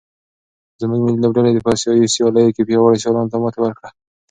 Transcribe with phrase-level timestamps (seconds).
[0.81, 3.91] زموږ ملي لوبډلې په اسیايي سیالیو کې پیاوړو سیالانو ته ماتې ورکړې ده.